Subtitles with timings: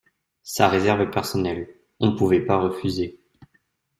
[0.41, 1.69] sa réserve personnelle.
[1.99, 3.19] On pouvait pas refuser.